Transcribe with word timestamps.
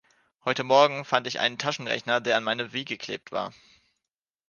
Heute 0.45 0.63
Morgen 0.63 1.05
fand 1.05 1.27
ich 1.27 1.39
einen 1.39 1.59
Taschenrechner, 1.59 2.19
der 2.21 2.35
an 2.35 2.43
meine 2.43 2.73
Wii 2.73 2.85
geklebt 2.85 3.31
war. 3.31 3.53